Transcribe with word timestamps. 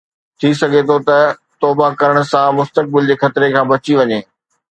ٿي 0.39 0.49
سگهي 0.61 0.81
ٿو 0.87 0.95
ته 1.07 1.17
توبه 1.59 1.87
ڪرڻ 2.01 2.17
سان 2.31 2.47
مستقبل 2.59 3.03
جي 3.11 3.15
خطري 3.23 3.47
کان 3.55 3.65
بچي 3.71 3.93
وڃي 3.99 4.19